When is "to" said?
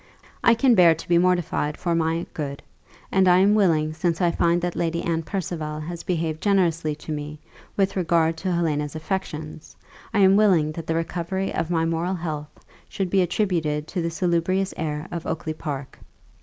0.95-1.07, 6.95-7.11, 8.37-8.51, 13.89-14.01